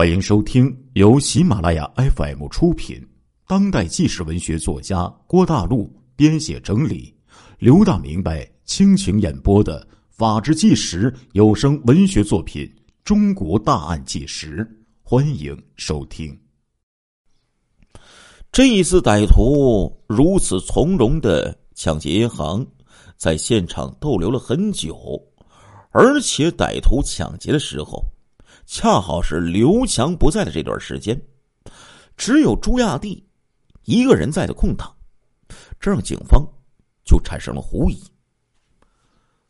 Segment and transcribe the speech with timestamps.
[0.00, 3.06] 欢迎收听由喜马拉雅 FM 出品、
[3.46, 7.14] 当代纪实文学作家郭大陆编写整理、
[7.58, 12.64] 刘大明白倾情演播的《法制纪实》有声文学作品
[13.04, 14.66] 《中国大案纪实》，
[15.02, 16.34] 欢迎收听。
[18.50, 22.66] 这一次歹徒如此从容的抢劫银行，
[23.18, 24.98] 在现场逗留了很久，
[25.90, 28.02] 而且歹徒抢劫的时候。
[28.72, 31.20] 恰好是刘强不在的这段时间，
[32.16, 33.28] 只有朱亚帝
[33.82, 34.96] 一个人在的空档，
[35.80, 36.40] 这让警方
[37.04, 38.00] 就产生了狐疑。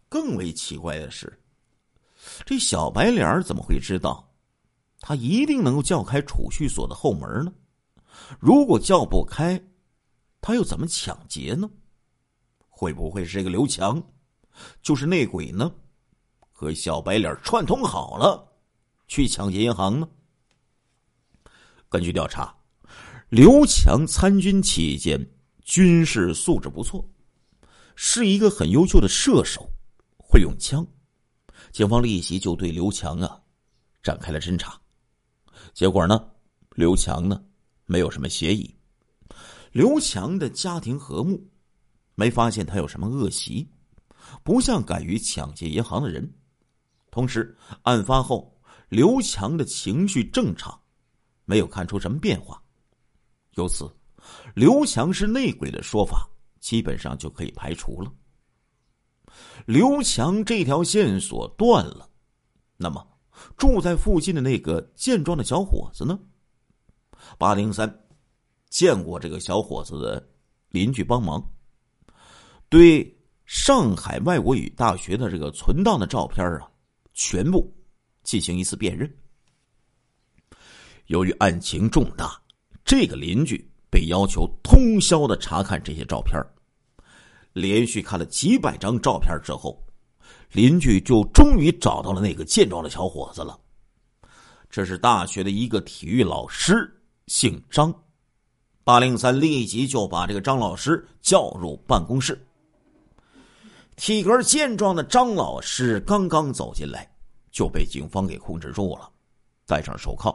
[0.08, 1.38] 更为奇怪的是，
[2.46, 4.26] 这小白脸怎么会知道
[5.00, 7.52] 他一定能够叫开储蓄所的后门呢？
[8.38, 9.62] 如果叫不开，
[10.40, 11.68] 他又怎么抢劫呢？
[12.70, 14.02] 会不会是这个刘强
[14.80, 15.70] 就是内鬼呢？
[16.50, 18.46] 和小白脸串通好了？
[19.10, 20.08] 去抢劫银行呢？
[21.88, 22.54] 根据调查，
[23.28, 25.20] 刘强参军期间
[25.64, 27.04] 军事素质不错，
[27.96, 29.68] 是一个很优秀的射手，
[30.16, 30.86] 会用枪。
[31.72, 33.42] 警方立即就对刘强啊
[34.00, 34.80] 展开了侦查。
[35.74, 36.30] 结果呢，
[36.76, 37.42] 刘强呢
[37.86, 38.72] 没有什么嫌疑。
[39.72, 41.44] 刘强的家庭和睦，
[42.14, 43.68] 没发现他有什么恶习，
[44.44, 46.32] 不像敢于抢劫银行的人。
[47.10, 48.56] 同时，案发后。
[48.90, 50.76] 刘强的情绪正常，
[51.44, 52.60] 没有看出什么变化，
[53.54, 53.88] 由此，
[54.52, 58.12] 刘强是内鬼的说法基本上就可以排除了。
[59.64, 62.10] 刘强这条线索断了，
[62.76, 63.06] 那么
[63.56, 66.18] 住在附近的那个健壮的小伙子呢？
[67.38, 67.88] 八零三
[68.70, 70.28] 见过这个小伙子的
[70.70, 71.40] 邻居帮忙，
[72.68, 73.16] 对
[73.46, 76.68] 上海外国语大学的这个存档的照片啊，
[77.14, 77.72] 全部。
[78.30, 79.12] 进行一次辨认。
[81.06, 82.40] 由于案情重大，
[82.84, 86.40] 这个邻居被要求通宵的查看这些照片。
[87.54, 89.84] 连续看了几百张照片之后，
[90.52, 93.58] 邻居就终于找到了那个健壮的小伙子了。
[94.70, 96.88] 这是大学的一个体育老师，
[97.26, 97.92] 姓张。
[98.84, 102.40] 八零三立即就把这个张老师叫入办公室。
[103.96, 107.10] 体格健壮的张老师刚刚走进来。
[107.50, 109.10] 就被警方给控制住了，
[109.66, 110.34] 戴上手铐。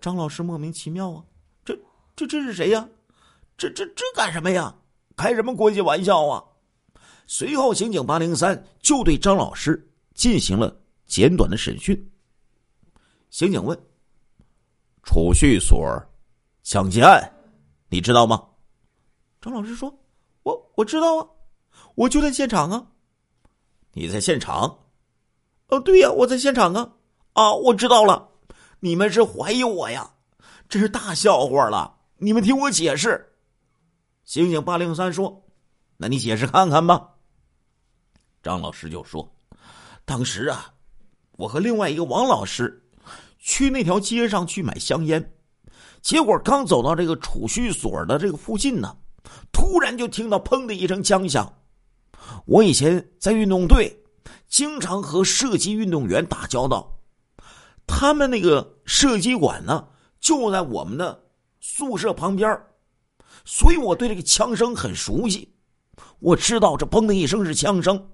[0.00, 1.24] 张老师莫名其妙啊，
[1.64, 1.78] 这
[2.14, 2.88] 这这是谁呀？
[3.56, 4.74] 这这这干什么呀？
[5.16, 6.44] 开什么国际玩笑啊？
[7.26, 12.10] 随后，刑警八零三就对张老师进行了简短的审讯。
[13.30, 13.78] 刑警问
[15.02, 16.00] ：“储蓄所
[16.62, 17.30] 抢劫案，
[17.88, 18.48] 你知道吗？”
[19.42, 19.92] 张老师说
[20.44, 21.28] ：“我我知道啊，
[21.96, 22.86] 我就在现场啊。”
[23.92, 24.78] 你在现场？
[25.68, 26.92] 哦，对呀，我在现场啊！
[27.34, 28.28] 啊，我知道了，
[28.80, 30.10] 你们是怀疑我呀？
[30.66, 31.94] 这是大笑话了！
[32.16, 33.34] 你们听我解释。
[34.24, 35.44] 刑警八零三说
[35.98, 37.10] ：“那你解释看看吧。”
[38.42, 39.30] 张老师就说
[40.06, 40.72] ：“当时啊，
[41.32, 42.82] 我和另外一个王老师
[43.38, 45.34] 去那条街上去买香烟，
[46.00, 48.96] 结果刚走到这个储蓄所的这个附近呢，
[49.52, 51.52] 突然就听到砰的一声枪响。
[52.46, 53.94] 我以前在运动队。”
[54.48, 57.00] 经常和射击运动员打交道，
[57.86, 59.88] 他们那个射击馆呢
[60.18, 61.22] 就在我们的
[61.60, 62.60] 宿舍旁边，
[63.44, 65.54] 所以我对这个枪声很熟悉。
[66.18, 68.10] 我知道这“砰”的一声是枪声，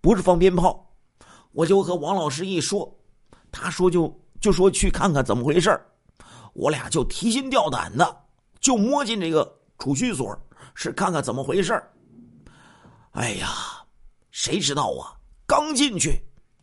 [0.00, 0.96] 不是放鞭炮。
[1.52, 2.98] 我就和王老师一说，
[3.52, 5.80] 他说就就说去看看怎么回事
[6.52, 8.24] 我俩就提心吊胆的
[8.60, 10.36] 就摸进这个储蓄所，
[10.74, 11.80] 是看看怎么回事
[13.12, 13.48] 哎呀，
[14.30, 15.14] 谁知道啊？
[15.46, 16.22] 刚进去，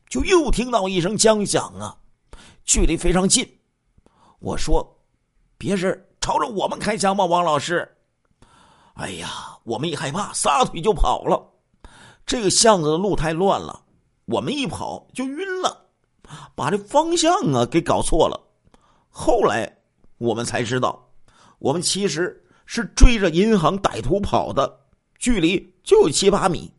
[0.09, 1.95] 就又听到一声枪响啊，
[2.65, 3.47] 距离非常近。
[4.39, 4.99] 我说
[5.57, 7.87] ：“别是朝着我们开枪吗？”王老师，
[8.95, 9.29] 哎呀，
[9.63, 11.47] 我们一害怕，撒腿就跑了。
[12.25, 13.83] 这个巷子的路太乱了，
[14.25, 15.85] 我们一跑就晕了，
[16.55, 18.39] 把这方向啊给搞错了。
[19.09, 19.77] 后来
[20.17, 21.07] 我们才知道，
[21.59, 24.79] 我们其实是追着银行歹徒跑的，
[25.19, 26.71] 距离就七八米。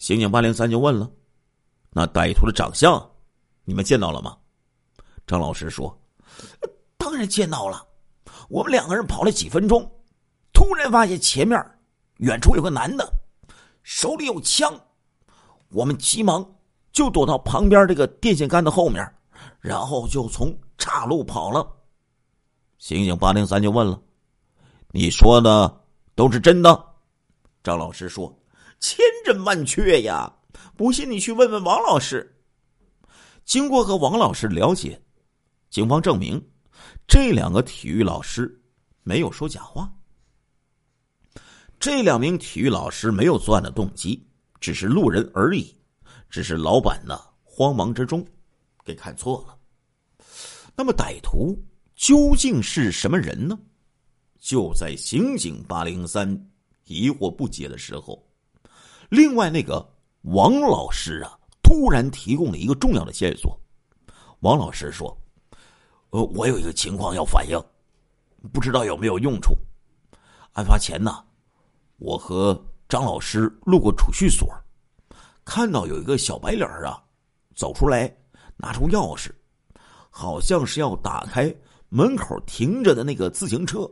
[0.00, 1.08] 刑警八零三就问了
[1.92, 2.98] ：“那歹徒的长相，
[3.64, 4.34] 你们见到了吗？”
[5.28, 5.94] 张老师说
[6.96, 7.86] ：“当然见到了。
[8.48, 9.88] 我们两个人跑了几分钟，
[10.54, 11.62] 突然发现前面
[12.16, 13.12] 远处有个男的，
[13.82, 14.72] 手里有枪。
[15.68, 16.50] 我们急忙
[16.92, 19.06] 就躲到旁边这个电线杆的后面，
[19.60, 21.76] 然后就从岔路跑了。”
[22.78, 24.00] 刑警八零三就问了
[24.92, 26.86] ：“你说的都是真的？”
[27.62, 28.34] 张老师说。
[28.80, 30.34] 千真万确呀！
[30.76, 32.38] 不信你去问问王老师。
[33.44, 35.00] 经过和王老师了解，
[35.68, 36.42] 警方证明，
[37.06, 38.62] 这两个体育老师
[39.02, 39.92] 没有说假话。
[41.78, 44.26] 这两名体育老师没有作案的动机，
[44.60, 45.74] 只是路人而已。
[46.30, 48.26] 只是老板呢，慌忙之中
[48.84, 49.58] 给看错了。
[50.74, 51.58] 那么歹徒
[51.94, 53.58] 究竟是什么人呢？
[54.38, 56.50] 就在刑警八零三
[56.84, 58.26] 疑惑不解的时候，
[59.10, 59.86] 另外那个
[60.22, 63.60] 王老师啊，突然提供了一个重要的线索。
[64.38, 65.14] 王老师说
[66.10, 67.60] ：“呃，我有一个情况要反映，
[68.52, 69.52] 不知道有没有用处。
[70.52, 71.24] 案发前呢。”
[71.98, 72.58] 我和
[72.88, 74.48] 张老师路过储蓄所，
[75.44, 77.02] 看到有一个小白脸啊，
[77.54, 78.10] 走出来，
[78.56, 79.30] 拿出钥匙，
[80.08, 81.54] 好像是要打开
[81.88, 83.90] 门口停着的那个自行车。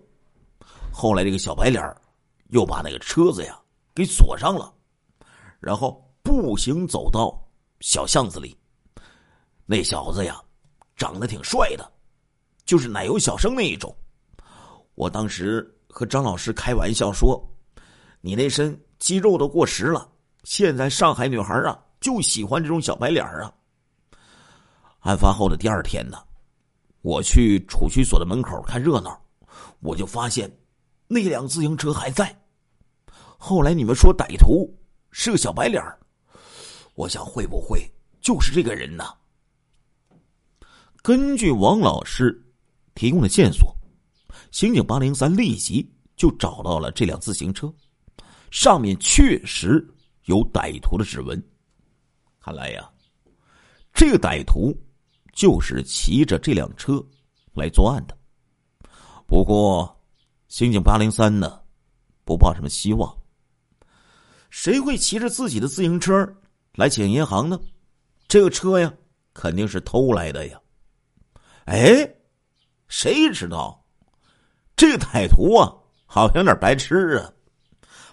[0.91, 1.85] 后来这个小白脸
[2.49, 3.61] 又把那个车子呀
[3.95, 4.73] 给锁上了，
[5.61, 7.39] 然后步行走到
[7.81, 8.57] 小巷子里。
[9.67, 10.41] 那小子呀，
[10.97, 11.93] 长得挺帅的，
[12.65, 13.95] 就是奶油小生那一种。
[14.95, 17.43] 我当时和张老师开玩笑说。
[18.21, 20.11] 你那身肌肉都过时了，
[20.43, 23.55] 现在上海女孩啊就喜欢这种小白脸啊。
[25.03, 26.19] 案发后的第二天呢，
[27.03, 29.17] 我去储蓄所的门口看热闹，
[29.79, 30.53] 我就发现
[31.07, 32.37] 那辆自行车还在。
[33.39, 34.69] 后来你们说歹徒
[35.11, 35.83] 是个小白脸
[36.95, 37.91] 我想会不会
[38.21, 39.05] 就是这个人呢？
[41.03, 42.45] 根据王老师
[42.95, 43.75] 提供的线索，
[44.51, 47.73] 刑警八零三立即就找到了这辆自行车。
[48.51, 49.87] 上面确实
[50.25, 51.43] 有歹徒的指纹，
[52.41, 52.91] 看来呀，
[53.93, 54.75] 这个歹徒
[55.33, 57.05] 就是骑着这辆车
[57.55, 58.17] 来作案的。
[59.27, 60.03] 不过，
[60.49, 61.61] 刑警八零三呢，
[62.25, 63.18] 不抱什么希望。
[64.51, 66.27] 谁会骑着自己的自行车
[66.75, 67.61] 来抢银行呢？
[68.27, 68.93] 这个车呀，
[69.33, 70.61] 肯定是偷来的呀。
[71.65, 72.09] 哎，
[72.89, 73.85] 谁知道
[74.77, 75.73] 这歹徒啊，
[76.07, 77.33] 好像有点白痴啊。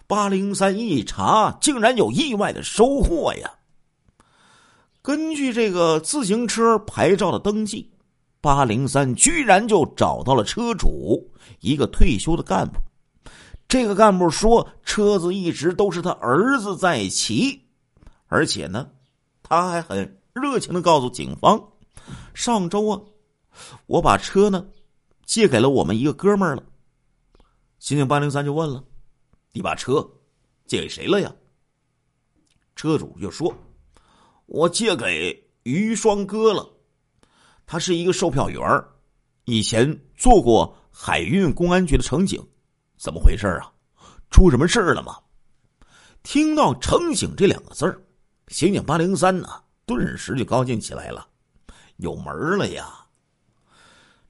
[0.08, 3.52] 八零三一查，竟然有意外的收获呀！
[5.02, 7.92] 根据这个自行车牌照的登记，
[8.40, 11.28] 八零三居然就找到了车主，
[11.60, 12.80] 一个退休的干部。
[13.76, 17.62] 这个干部说，车子一直都是他儿子在骑，
[18.28, 18.90] 而且呢，
[19.44, 21.62] 他还很热情的告诉警方，
[22.34, 23.02] 上周啊，
[23.86, 24.66] 我把车呢
[25.26, 26.64] 借给了我们一个哥们儿了。
[27.78, 28.82] 刑警八零三就问了。
[29.52, 30.10] 你把车
[30.66, 31.30] 借给谁了呀？
[32.78, 33.54] 车主就说
[34.48, 36.66] ：“我借给于双哥了，
[37.66, 38.62] 他是一个售票员
[39.44, 42.42] 以前做过海运公安局的乘警。
[42.98, 43.72] 怎么回事啊？
[44.30, 45.18] 出什么事了吗？”
[46.24, 48.02] 听到“乘警”这两个字儿，
[48.48, 49.48] 刑警八零三呢，
[49.86, 51.28] 顿时就高兴起来了，
[51.98, 53.06] 有门了呀！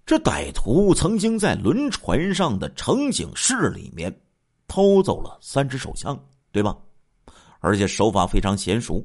[0.06, 4.14] 这歹徒曾经在轮船上的乘警室里面。
[4.68, 6.20] 偷走了三支手枪，
[6.52, 6.76] 对吧？
[7.60, 9.02] 而且手法非常娴熟，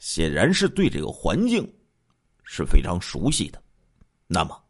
[0.00, 1.72] 显然是对这个环境
[2.42, 3.62] 是非常熟悉的。
[4.26, 4.60] 那么，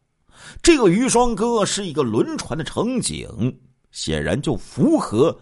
[0.61, 3.27] 这个于双哥是一个轮船的乘警，
[3.95, 5.33] 显然就符合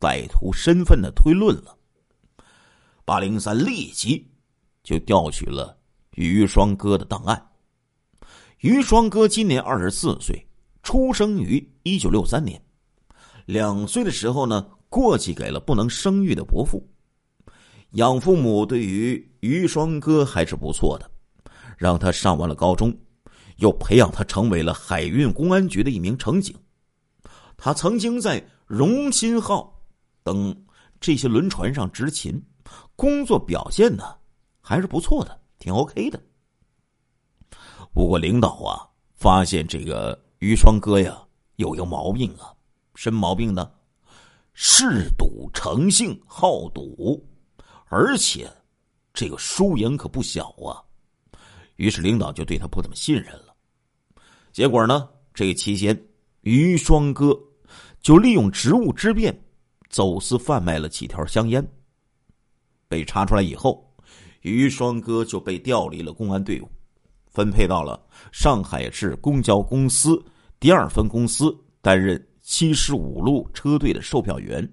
[0.00, 1.78] 歹徒身份的推论了。
[3.04, 4.28] 八零三立即
[4.82, 5.78] 就调取了
[6.16, 7.40] 于双哥的档案。
[8.58, 10.44] 于双哥今年二十四岁，
[10.82, 12.60] 出生于一九六三年。
[13.46, 16.84] 两岁的时候呢，过继给了不能生育的伯父。
[17.92, 21.08] 养父母对于于双哥还是不错的，
[21.78, 22.92] 让他上完了高中，
[23.58, 26.56] 又培养他成为了海运公安局的一名乘警。
[27.62, 29.78] 他曾经在荣新号
[30.22, 30.64] 等
[30.98, 32.42] 这些轮船上执勤，
[32.96, 34.16] 工作表现呢
[34.62, 36.18] 还是不错的，挺 OK 的。
[37.92, 41.22] 不过领导啊，发现这个于双哥呀
[41.56, 42.50] 有一个毛病啊。
[42.94, 43.70] 什么毛病呢？
[44.54, 47.22] 嗜赌成性，好赌，
[47.86, 48.50] 而且
[49.12, 50.80] 这个输赢可不小啊。
[51.76, 53.54] 于是领导就对他不怎么信任了。
[54.50, 55.98] 结果呢，这个期间，
[56.42, 57.38] 于双哥
[58.00, 59.38] 就利用职务之便，
[59.88, 61.66] 走私贩卖了几条香烟。
[62.88, 63.92] 被查出来以后，
[64.40, 66.68] 于双哥就被调离了公安队伍，
[67.28, 68.00] 分配到了
[68.32, 70.22] 上海市公交公司
[70.58, 72.26] 第二分公司担任。
[72.42, 74.68] 七十五路车队的售票员，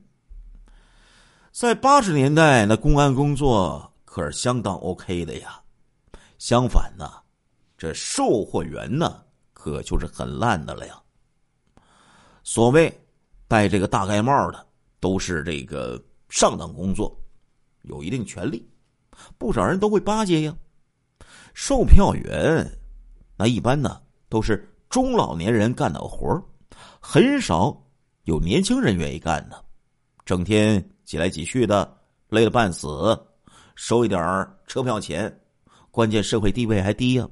[1.51, 5.61] 在八十年代，那公安工作可是相当 OK 的呀。
[6.39, 7.07] 相反呢，
[7.77, 9.21] 这售货员呢，
[9.53, 10.99] 可就是很烂的了呀。
[12.41, 12.91] 所谓
[13.47, 14.67] 戴这个大盖帽的，
[14.99, 17.17] 都是这个上等工作，
[17.83, 18.67] 有一定权利，
[19.37, 20.55] 不少人都会巴结呀。
[21.53, 22.69] 售票员
[23.37, 26.43] 那一般呢，都是中老年人干的活
[26.99, 27.75] 很少
[28.23, 29.65] 有年轻人愿意干的。
[30.25, 33.17] 整天挤来挤去的，累得半死，
[33.75, 34.19] 收一点
[34.65, 35.39] 车票钱，
[35.89, 37.27] 关键社会地位还低呀，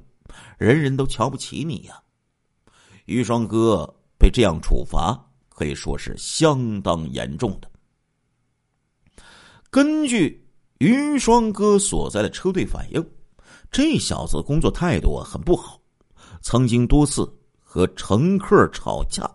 [0.56, 2.02] 人人都瞧不起你呀。
[3.04, 3.86] 于双哥
[4.18, 5.25] 被这样处罚，
[5.56, 7.70] 可以说是相当严重的。
[9.70, 10.46] 根据
[10.78, 13.02] 于双哥所在的车队反映，
[13.70, 15.80] 这小子工作态度很不好，
[16.42, 17.26] 曾经多次
[17.58, 19.28] 和乘客吵架。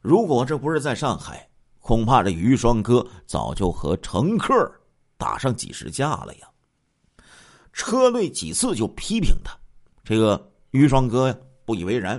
[0.00, 1.46] 如果这不是在上海。
[1.86, 4.72] 恐怕这于双哥早就和乘客
[5.18, 6.48] 打上几十架了呀！
[7.74, 9.54] 车队几次就批评他，
[10.02, 12.18] 这个于双哥呀不以为然，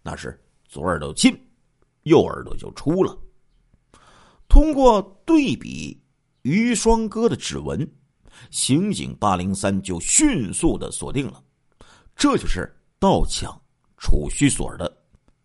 [0.00, 1.38] 那是左耳朵进，
[2.02, 3.16] 右耳朵就出了。
[4.48, 6.02] 通过对比
[6.42, 7.88] 于双哥的指纹，
[8.50, 11.42] 刑警八零三就迅速的锁定了，
[12.14, 13.60] 这就是盗抢
[13.96, 14.94] 储蓄所的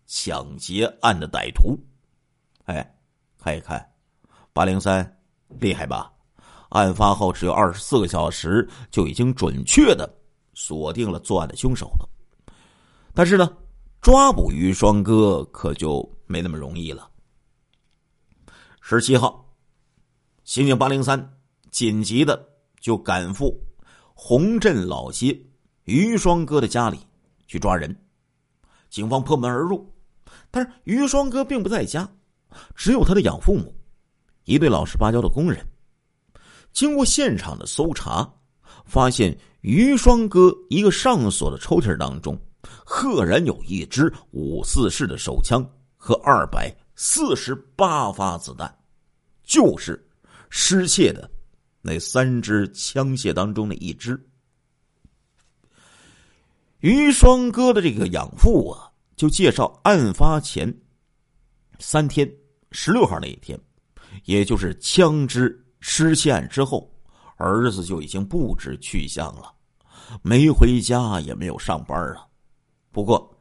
[0.05, 1.77] 抢劫案的歹徒。
[2.65, 2.93] 哎。
[3.39, 3.93] 看一看，
[4.51, 5.19] 八零三
[5.59, 6.11] 厉害吧？
[6.69, 10.11] 案发后只有二十四个小时，就已经准确的
[10.53, 12.09] 锁定了作案的凶手了。
[13.13, 13.49] 但是呢，
[14.01, 17.09] 抓捕于双哥可就没那么容易了。
[18.81, 19.43] 十七号，
[20.43, 21.37] 刑警八零三
[21.71, 22.47] 紧急的
[22.79, 23.53] 就赶赴
[24.13, 25.37] 洪镇老街
[25.85, 26.99] 于双哥的家里
[27.47, 27.93] 去抓人。
[28.89, 29.93] 警方破门而入，
[30.49, 32.07] 但是于双哥并不在家。
[32.75, 33.75] 只有他的养父母，
[34.45, 35.63] 一对老实巴交的工人。
[36.71, 38.27] 经过现场的搜查，
[38.85, 42.39] 发现于双哥一个上锁的抽屉当中，
[42.85, 45.63] 赫然有一支五四式的手枪
[45.97, 48.73] 和二百四十八发子弹，
[49.43, 50.07] 就是
[50.49, 51.29] 失窃的
[51.81, 54.17] 那三支枪械当中的一支。
[56.79, 60.73] 于双哥的这个养父啊，就介绍案发前
[61.79, 62.31] 三天。
[62.71, 63.57] 十六号那一天，
[64.25, 66.93] 也就是枪支失窃案之后，
[67.37, 69.53] 儿子就已经不知去向了，
[70.21, 72.27] 没回家，也没有上班啊。
[72.91, 73.33] 不过，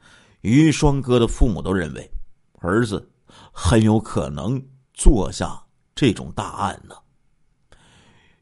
[0.42, 2.08] 于双哥的父母都认为，
[2.66, 3.08] 儿子
[3.52, 4.60] 很有可能
[4.92, 6.94] 做下这种大案呢。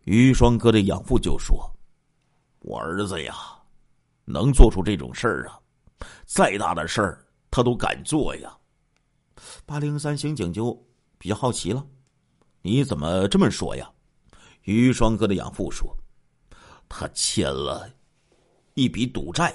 [0.05, 1.71] 于双哥的养父就说
[2.61, 3.35] ：“我儿子呀，
[4.25, 5.59] 能做出这种事儿啊，
[6.27, 8.57] 再大的事儿他都敢做呀。”
[9.67, 10.73] 八零三刑警就
[11.19, 11.85] 比较好奇了，
[12.63, 13.91] 你怎么这么说呀？
[14.63, 15.95] 于双哥的养父说
[16.89, 17.91] ：“他欠了
[18.75, 19.55] 一笔赌债，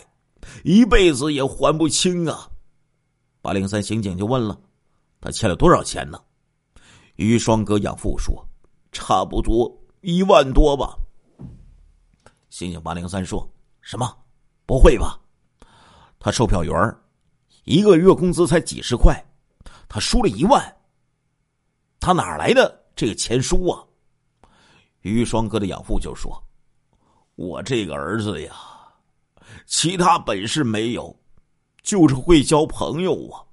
[0.63, 2.49] 一辈子也还不清啊。”
[3.41, 4.59] 八零三刑警就问了
[5.21, 6.19] ：“他欠了多少钱呢？”
[7.15, 8.47] 于双哥养父说
[8.91, 10.97] ：“差不多一万多吧。”
[12.49, 13.49] 刑警八零三说
[13.81, 14.17] ：“什么？
[14.65, 15.19] 不会吧？
[16.19, 16.95] 他售票员
[17.63, 19.15] 一个月工资才几十块。”
[19.91, 20.77] 他输了一万，
[21.99, 23.83] 他哪来的这个钱输啊？
[25.01, 26.31] 于双哥的养父就说
[27.33, 28.53] ：“我这个儿子呀，
[29.65, 31.18] 其他本事没有，
[31.83, 33.43] 就是会交朋友啊。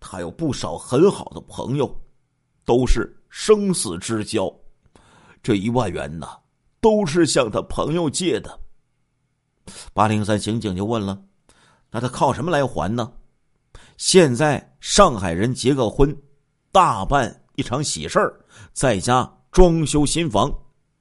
[0.00, 1.98] 他有不少很好的朋友，
[2.64, 4.54] 都是生死之交。
[5.42, 6.28] 这一万元呢，
[6.80, 8.60] 都是向他朋友借的。”
[9.94, 11.22] 八零三刑警就问了
[11.90, 13.12] ：“那他靠什么来还呢？”
[13.96, 16.14] 现在上海人结个婚，
[16.70, 20.52] 大办一场喜事儿，在家装修新房，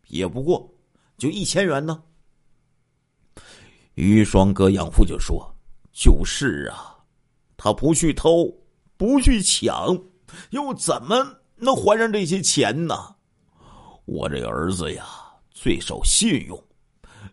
[0.07, 0.71] 也不过
[1.17, 2.01] 就一千元呢。
[3.95, 5.52] 于双哥养父就说
[5.93, 6.97] ：“就是啊，
[7.55, 8.51] 他不去偷，
[8.97, 9.97] 不去抢，
[10.49, 13.15] 又怎么能还上这些钱呢？
[14.05, 15.05] 我这儿子呀，
[15.51, 16.61] 最守信用，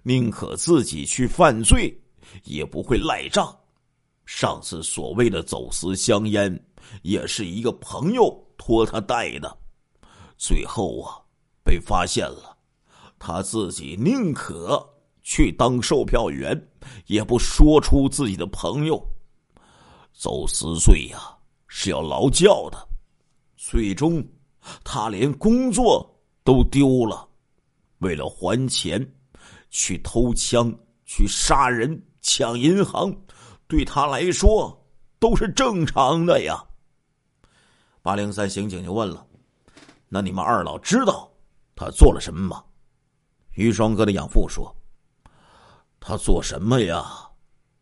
[0.02, 1.98] 宁可自己去犯罪，
[2.44, 3.56] 也不会赖账。”
[4.26, 6.64] 上次所谓的走私香烟，
[7.02, 9.58] 也是一个朋友托他带的，
[10.36, 11.18] 最后啊
[11.64, 12.56] 被发现了，
[13.18, 14.88] 他自己宁可
[15.22, 16.68] 去当售票员，
[17.06, 19.00] 也不说出自己的朋友。
[20.12, 21.18] 走私罪呀
[21.66, 22.88] 是要劳教的，
[23.56, 24.22] 最终
[24.84, 26.08] 他连工作
[26.44, 27.26] 都丢了，
[27.98, 29.14] 为了还钱，
[29.70, 30.74] 去偷枪，
[31.06, 33.14] 去杀人，抢银行。
[33.66, 34.84] 对他来说
[35.20, 36.62] 都是正常的呀。
[38.02, 39.24] 八零三刑警就问了
[40.08, 41.30] ：“那你们二老知道
[41.76, 42.64] 他做了什么吗？”
[43.54, 44.74] 于双哥的养父说
[46.00, 47.04] ：“他做什么呀，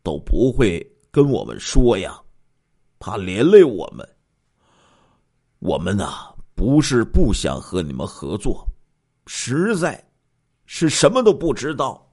[0.03, 2.21] 都不会跟我们说呀，
[2.99, 4.07] 怕连累我们。
[5.59, 8.67] 我们呐，不是不想和你们合作，
[9.25, 10.01] 实在
[10.65, 12.05] 是什么都不知道。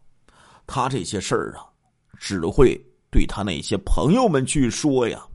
[0.67, 1.67] 他这些事儿啊，
[2.19, 5.27] 只会。”对他那些朋友们去说呀。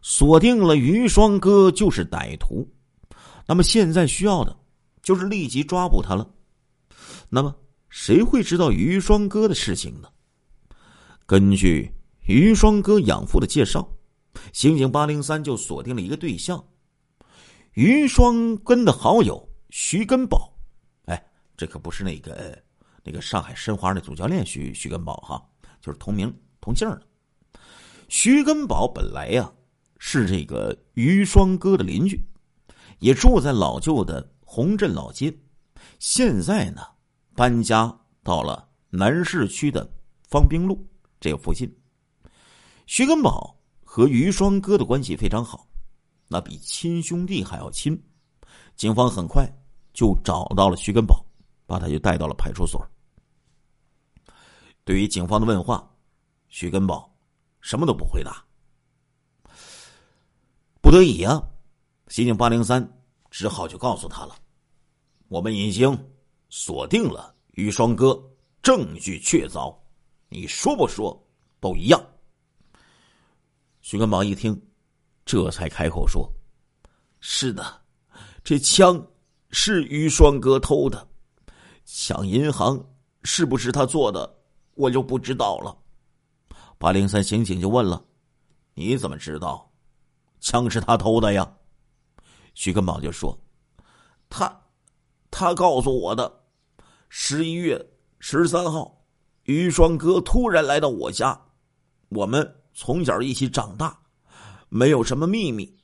[0.00, 2.66] 锁定了于双哥就是歹徒，
[3.44, 4.56] 那么现在需要的，
[5.02, 6.26] 就是立即抓捕他了。
[7.28, 7.54] 那么
[7.90, 10.08] 谁会知道于双哥的事情呢？
[11.26, 11.92] 根据
[12.26, 13.86] 于双哥养父的介绍，
[14.52, 16.64] 刑警八零三就锁定了一个对象：
[17.74, 20.56] 于双根的好友徐根宝。
[21.04, 21.22] 哎，
[21.56, 22.58] 这可不是那个
[23.04, 25.44] 那个上海申花的主教练徐徐根宝哈，
[25.82, 27.02] 就是同名同姓的。
[28.08, 29.52] 徐根宝本来呀。
[30.02, 32.18] 是这个于双哥的邻居，
[33.00, 35.38] 也住在老旧的洪镇老街。
[35.98, 36.80] 现在呢，
[37.40, 39.90] 搬家到了南市区的
[40.28, 40.86] 方滨路
[41.18, 41.74] 这个附近。
[42.84, 45.66] 徐根宝和于双哥的关系非常好，
[46.28, 47.98] 那比亲兄弟还要亲。
[48.76, 49.50] 警方很快
[49.94, 51.24] 就找到了徐根宝，
[51.64, 52.86] 把他就带到了派出所。
[54.84, 55.90] 对于警方的问话，
[56.50, 57.10] 徐根宝
[57.62, 58.44] 什么都不回答。
[60.82, 61.42] 不得已啊，
[62.08, 62.86] 刑警八零三
[63.30, 64.36] 只好就告诉他了
[65.28, 65.90] ：“我们已经
[66.50, 68.20] 锁定了于双哥，
[68.60, 69.74] 证据确凿，
[70.28, 71.18] 你说不说
[71.60, 72.04] 都一样。”
[73.80, 74.60] 徐根宝一听，
[75.24, 76.30] 这才开口说
[77.20, 77.80] ：“是的，
[78.44, 79.02] 这枪
[79.50, 81.08] 是于双哥偷的，
[81.84, 82.84] 抢银行
[83.22, 84.38] 是不是他做的，
[84.74, 85.76] 我就不知道了。”
[86.78, 88.04] 八零三刑警就问了
[88.74, 89.70] ：“你怎么知道？”
[90.40, 91.50] 枪是他偷的呀，
[92.54, 93.38] 徐根宝就说
[94.28, 94.62] ：“他，
[95.30, 96.39] 他告诉我的。
[97.12, 97.84] 十一月
[98.20, 98.96] 十三号，
[99.42, 101.38] 于双哥突然来到我家，
[102.08, 103.98] 我们从小一起长大，
[104.68, 105.76] 没有什么秘密。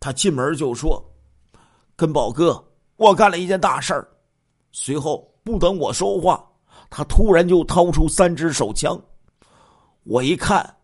[0.00, 0.98] 他进门就说
[1.94, 2.64] ：‘根宝哥，
[2.96, 4.08] 我干了一件大事儿。’
[4.72, 6.42] 随后不等我说话，
[6.88, 8.98] 他突然就掏出三支手枪。
[10.04, 10.74] 我一看，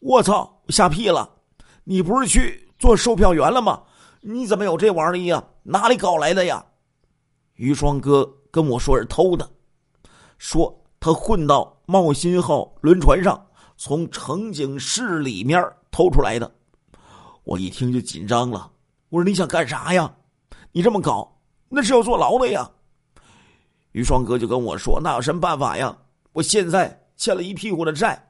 [0.00, 1.30] 我操，吓屁了！
[1.84, 3.80] 你不是去？”做售票员了吗？
[4.20, 5.44] 你怎么有这玩意儿呀？
[5.62, 6.66] 哪里搞来的呀？
[7.54, 9.46] 于双哥跟我说是偷的，
[10.38, 16.50] 说他混到茂新号轮船上，从乘警室里面偷出来的。
[17.44, 18.70] 我一听就紧张了，
[19.10, 20.10] 我说你想干啥呀？
[20.72, 21.38] 你这么搞，
[21.68, 22.66] 那是要坐牢的呀。
[23.92, 25.94] 于双哥就跟我说：“那有什么办法呀？
[26.32, 28.26] 我现在欠了一屁股的债，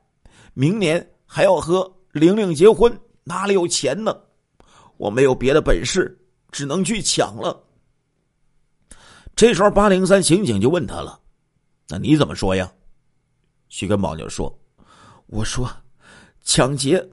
[0.55, 4.13] 明年还要和玲玲结婚，哪里有钱呢？”
[4.99, 6.19] 我没有别的本事，
[6.51, 7.63] 只能去抢了。
[9.37, 11.21] 这时候，八零三刑警就问他了
[11.89, 12.73] ：“那你怎么说呀？”
[13.69, 14.59] 徐根宝就说
[15.29, 15.71] ：“我说，
[16.43, 17.07] 抢劫，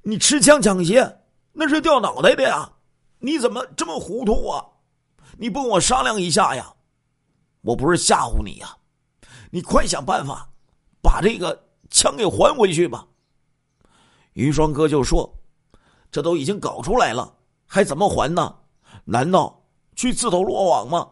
[0.00, 1.18] 你持枪抢劫，
[1.52, 2.72] 那是掉脑袋的呀！
[3.18, 4.64] 你怎么这么糊涂啊？
[5.36, 6.72] 你不跟我商量一下呀？
[7.60, 8.74] 我不是吓唬你呀，
[9.50, 10.48] 你快想办法
[11.02, 13.06] 把这个枪给还回去吧。”
[14.32, 15.30] 于双哥就说。
[16.10, 17.30] 这都已经搞出来了，
[17.66, 18.56] 还怎么还呢？
[19.04, 19.62] 难道
[19.94, 21.06] 去自投罗网吗？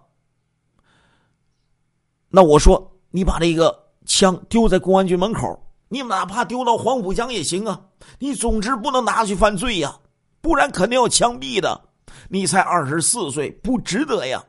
[2.28, 7.80] 那我说，你把这个枪丢在公安局门口，你哪怕丢到黄浦江也行啊！
[8.18, 9.98] 你总之不能拿去犯罪呀，
[10.40, 11.88] 不然肯定要枪毙的。
[12.28, 14.44] 你才二十四岁，不值得呀。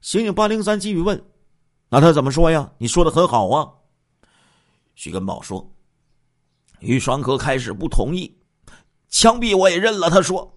[0.00, 1.22] 刑警八零三继续问
[1.90, 3.68] ：“那他怎么说呀？”你说的很好啊。
[4.94, 5.72] 徐根宝说
[6.80, 8.38] ：“于双哥开始不同意。”
[9.10, 10.08] 枪毙我也认了。
[10.08, 10.56] 他说：“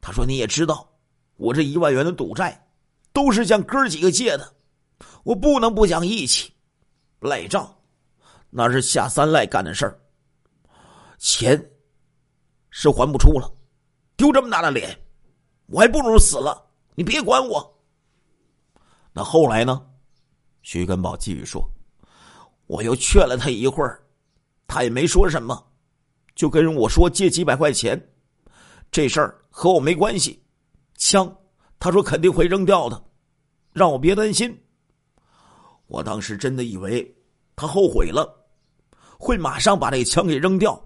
[0.00, 0.88] 他说你也知道，
[1.36, 2.68] 我这一万元的赌债，
[3.12, 4.54] 都是向哥几个借的，
[5.22, 6.52] 我不能不讲义气，
[7.20, 7.72] 赖账，
[8.50, 9.98] 那是下三滥干的事儿。
[11.18, 11.60] 钱
[12.70, 13.52] 是还不出了，
[14.16, 14.98] 丢这么大的脸，
[15.66, 16.64] 我还不如死了。
[16.94, 17.78] 你别管我。
[19.12, 19.84] 那后来呢？”
[20.62, 21.66] 徐根宝继续说
[22.66, 24.02] ：“我又劝了他一会儿，
[24.66, 25.64] 他也没说什么。”
[26.34, 28.00] 就跟我说借几百块钱，
[28.92, 30.40] 这事儿和我没关系。
[30.96, 31.36] 枪，
[31.80, 33.04] 他说肯定会扔掉的，
[33.72, 34.56] 让我别担心。
[35.88, 37.12] 我当时真的以为
[37.56, 38.32] 他后悔了，
[39.18, 40.80] 会马上把这枪给扔掉，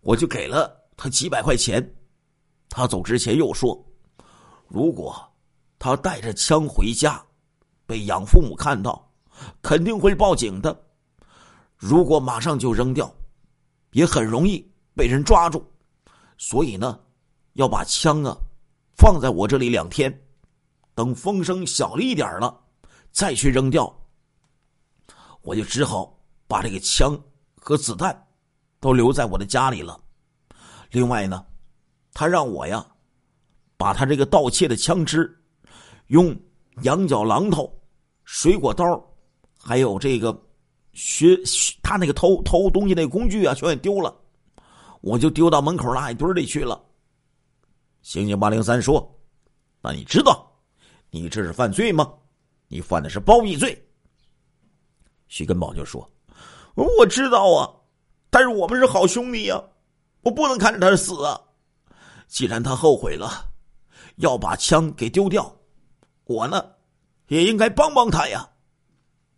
[0.00, 1.94] 我就给了他几百块钱。
[2.68, 3.84] 他走之前又说，
[4.68, 5.20] 如果
[5.78, 7.20] 他带着枪回家，
[7.84, 9.12] 被养父母看到，
[9.60, 10.80] 肯定会报警的。
[11.76, 13.12] 如果马上就扔掉。
[13.92, 15.60] 也很容易被人抓住，
[16.38, 17.00] 所以呢，
[17.54, 18.36] 要把枪啊
[18.96, 20.16] 放在我这里两天，
[20.94, 22.56] 等风声小了一点了，
[23.10, 23.92] 再去扔掉。
[25.42, 27.18] 我就只好把这个枪
[27.56, 28.26] 和子弹
[28.78, 30.00] 都留在我的家里了。
[30.90, 31.44] 另外呢，
[32.12, 32.84] 他让我呀，
[33.76, 35.34] 把他这个盗窃的枪支，
[36.08, 36.34] 用
[36.82, 37.72] 羊角榔头、
[38.24, 38.84] 水果刀，
[39.58, 40.36] 还有这个
[40.92, 41.38] 学
[41.82, 44.14] 他那个偷偷东西那工具啊，全给丢了，
[45.00, 46.82] 我就丢到门口垃圾堆里去了。
[48.02, 49.18] 刑警八零三说
[49.82, 50.50] ：“那你知道
[51.10, 52.12] 你这是犯罪吗？
[52.68, 53.80] 你犯的是包庇罪。”
[55.30, 56.10] 徐根宝就说
[56.74, 57.70] ：“我知道啊，
[58.30, 59.62] 但是我们是好兄弟呀，
[60.22, 61.40] 我不能看着他死啊。
[62.26, 63.48] 既然他后悔了，
[64.16, 65.56] 要把枪给丢掉，
[66.24, 66.60] 我呢
[67.28, 68.46] 也应该帮帮他呀。”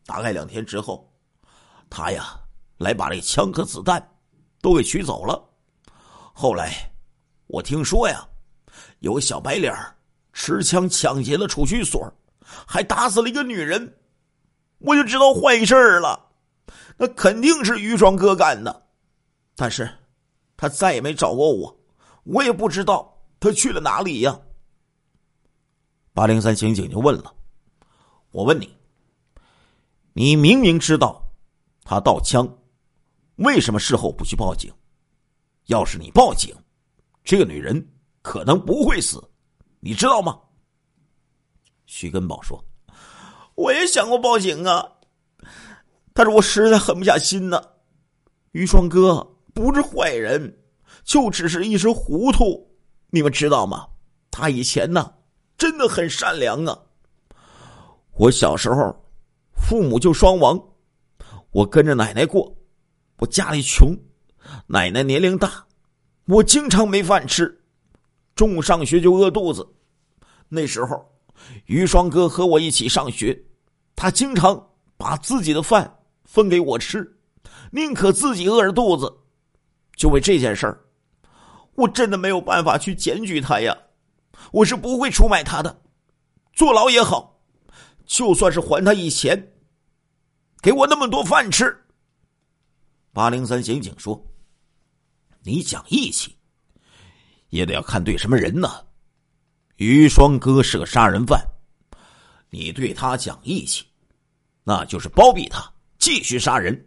[0.06, 1.12] 大概两天之后，
[1.90, 2.40] 他呀
[2.78, 4.02] 来把这枪和子弹
[4.62, 5.46] 都给取走了。
[6.32, 6.90] 后来
[7.48, 8.26] 我听说呀，
[9.00, 9.74] 有个小白脸
[10.32, 12.10] 持枪抢劫了储蓄所，
[12.66, 13.94] 还打死了一个女人。
[14.84, 16.30] 我就知道坏事了，
[16.96, 18.86] 那肯定是于双哥干的。
[19.54, 19.88] 但是，
[20.56, 21.80] 他再也没找过我，
[22.24, 24.40] 我也不知道他去了哪里呀。
[26.12, 27.34] 八零三刑警就问了
[28.32, 28.76] ：“我问你。”
[30.14, 31.24] 你明明知道
[31.84, 32.46] 他盗枪，
[33.36, 34.70] 为什么事后不去报警？
[35.66, 36.54] 要是你报警，
[37.24, 37.82] 这个女人
[38.20, 39.22] 可能不会死，
[39.80, 40.38] 你知道吗？
[41.86, 42.62] 徐根宝说
[43.62, 44.92] ：“我也想过报警啊，
[46.12, 47.62] 但是我实在狠不下心呢。
[48.52, 50.58] 于双哥不是坏人，
[51.04, 52.70] 就只是一时糊涂，
[53.10, 53.86] 你们知道吗？
[54.30, 55.14] 他以前呢，
[55.56, 56.78] 真的很善良啊。
[58.14, 58.94] 我小时候。”
[59.64, 60.60] 父母就双亡，
[61.52, 62.52] 我跟着奶奶过。
[63.18, 63.96] 我家里穷，
[64.66, 65.64] 奶奶年龄大，
[66.26, 67.62] 我经常没饭吃。
[68.34, 69.66] 中午上学就饿肚子。
[70.48, 71.06] 那时候，
[71.66, 73.40] 于双哥和我一起上学，
[74.02, 77.20] 他经常把自己的饭分给我吃，
[77.70, 79.08] 宁可自己饿着肚子。
[79.94, 80.84] 就为这件事儿，
[81.76, 83.78] 我真的没有办法去检举他呀。
[84.50, 85.82] 我是不会出卖他的，
[86.52, 87.40] 坐牢也好，
[88.04, 89.52] 就算是还他以前。
[90.60, 91.72] 给我那么多饭吃。
[93.12, 94.20] 八零三刑警说
[95.44, 96.36] ：“你讲义气，
[97.50, 98.68] 也得要看对什么人呢。
[99.76, 101.40] 于双哥是个杀人犯，
[102.50, 103.84] 你对他讲义气，
[104.64, 106.86] 那就是包庇他继续杀人。”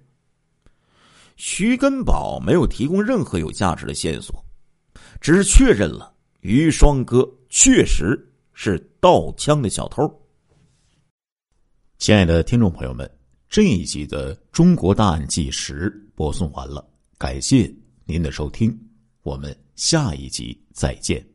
[1.38, 4.44] 徐根宝没有提供任何有价值的线索，
[5.20, 8.18] 只是确认了于双哥确实
[8.54, 10.10] 是盗枪的小偷。
[11.98, 13.10] 亲爱的听众朋友们。
[13.48, 16.86] 这一集的《中国大案纪实》播送完了，
[17.18, 18.78] 感谢您的收听，
[19.22, 21.35] 我们下一集再见。